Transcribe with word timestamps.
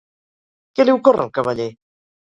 Què 0.79 0.87
li 0.87 0.95
ocorre 0.97 1.27
al 1.27 1.33
cavaller? 1.39 1.73